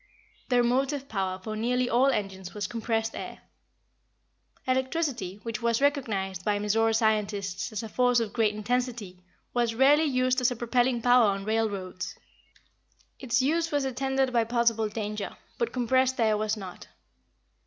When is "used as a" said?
10.05-10.55